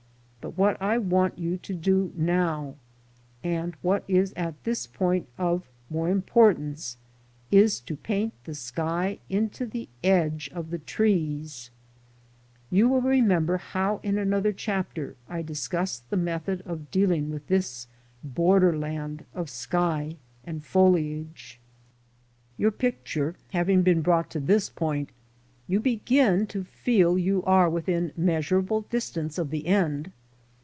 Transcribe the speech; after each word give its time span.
But 0.41 0.57
what 0.57 0.81
I 0.81 0.97
want 0.97 1.37
you 1.37 1.57
to 1.57 1.73
do 1.75 2.11
now, 2.15 2.73
and 3.43 3.75
what 3.83 4.03
is 4.07 4.33
at 4.35 4.61
this 4.63 4.87
point 4.87 5.27
of 5.37 5.69
more 5.87 6.09
importance, 6.09 6.97
is 7.51 7.79
to 7.81 7.95
paint 7.95 8.33
the 8.45 8.55
sky 8.55 9.19
into^the 9.29 9.87
edge 10.03 10.49
of^^t^^ 10.55 11.69
You 12.71 12.89
will 12.89 13.01
remember 13.01 13.57
how 13.59 13.99
in 14.01 14.17
another 14.17 14.51
chapter 14.51 15.11
(see 15.11 15.13
p. 15.13 15.19
54) 15.27 15.35
I 15.37 15.41
discussed 15.43 16.09
the 16.09 16.17
method 16.17 16.61
of 16.65 16.89
dealing 16.89 17.29
with 17.29 17.45
this 17.45 17.85
borderland 18.23 19.25
of 19.35 19.47
sky 19.47 20.17
and 20.43 20.65
foliage. 20.65 21.59
Your 22.57 22.71
picture 22.71 23.35
having 23.51 23.83
been 23.83 24.01
brought 24.01 24.31
to 24.31 24.39
this 24.39 24.71
point, 24.71 25.11
you 25.67 25.79
begin 25.79 26.47
to 26.47 26.63
feel 26.63 27.15
you 27.15 27.43
are 27.43 27.69
within 27.69 28.11
measurable 28.17 28.81
distance 28.89 29.37
of 29.37 29.51
the 29.51 29.67
end. 29.67 30.11